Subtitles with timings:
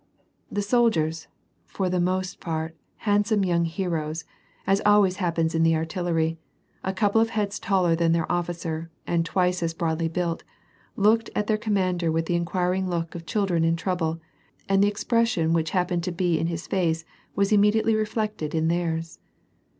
[0.51, 1.27] The soldiers,
[1.67, 4.25] for the most part, handsome young heroes,—
[4.65, 6.39] as always happens in the artillery,
[6.83, 10.43] a couple of heads taller than their officer, and twice as broadly built,—
[10.95, 14.19] looked at their com mander mth the inquiring look of children in trouble,
[14.67, 17.05] and the expression which happened to be in his face
[17.35, 19.19] was immediately reflected in theirs.